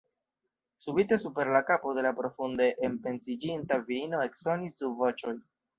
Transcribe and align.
Subite 0.85 1.19
super 1.23 1.51
la 1.57 1.61
kapo 1.67 1.93
de 1.99 2.05
la 2.07 2.13
profunde 2.21 2.73
enpensiĝinta 2.91 3.83
virino 3.93 4.27
eksonis 4.29 4.79
du 4.83 4.95
voĉoj. 5.05 5.41